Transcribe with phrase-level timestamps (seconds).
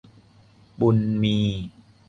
[0.79, 1.37] บุญมี